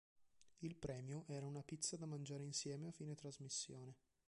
Il 0.63 0.73
premio 0.77 1.25
era 1.27 1.45
una 1.45 1.61
pizza 1.61 1.95
da 1.95 2.07
mangiare 2.07 2.41
insieme 2.43 2.87
a 2.87 2.91
fine 2.91 3.13
trasmissione. 3.13 3.95